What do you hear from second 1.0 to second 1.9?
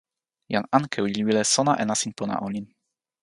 li wile sona e